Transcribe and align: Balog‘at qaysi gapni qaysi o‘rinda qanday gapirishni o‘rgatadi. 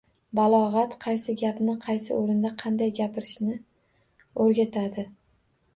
Balog‘at 0.37 0.95
qaysi 1.03 1.35
gapni 1.41 1.75
qaysi 1.85 2.11
o‘rinda 2.17 2.53
qanday 2.65 2.93
gapirishni 3.01 3.57
o‘rgatadi. 4.47 5.07